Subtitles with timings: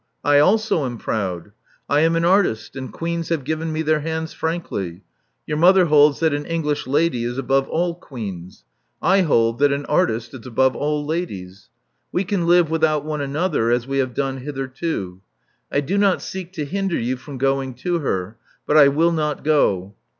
[0.23, 1.51] I also am proud.
[1.87, 5.03] I am an artist; and queens have given me their hands frankly.
[5.45, 8.65] Your mother holds that an English lady is above all queens.
[8.99, 11.69] I hold that an artist is above all ladies.
[12.11, 15.21] We can live without one another, as we have done hitherto.
[15.71, 19.43] I do not seek to hinder you from going to her; but I will not
[19.43, 19.93] go."